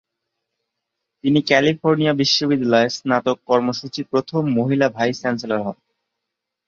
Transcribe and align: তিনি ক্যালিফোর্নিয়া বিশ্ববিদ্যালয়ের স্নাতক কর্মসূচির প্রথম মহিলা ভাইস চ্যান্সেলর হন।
তিনি 1.23 1.39
ক্যালিফোর্নিয়া 1.47 2.13
বিশ্ববিদ্যালয়ের 2.13 2.95
স্নাতক 2.97 3.37
কর্মসূচির 3.47 4.09
প্রথম 4.11 4.41
মহিলা 4.57 4.87
ভাইস 4.89 5.17
চ্যান্সেলর 5.21 5.59
হন। 5.65 5.77